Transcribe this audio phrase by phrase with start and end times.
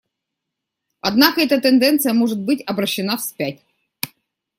[1.01, 3.61] Однако эта тенденция может быть обращена вспять.